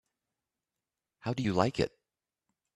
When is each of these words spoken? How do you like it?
How 1.19 1.35
do 1.35 1.43
you 1.43 1.53
like 1.53 1.79
it? 1.79 1.95